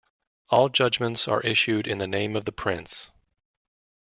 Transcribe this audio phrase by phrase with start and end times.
[0.49, 3.11] All judgments are issued in the name of the Prince.